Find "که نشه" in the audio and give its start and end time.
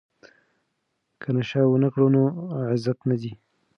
1.21-1.61